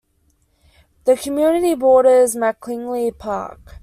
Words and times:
The 1.03 1.15
community 1.15 1.75
borders 1.75 2.35
McKinley 2.35 3.11
Park. 3.11 3.77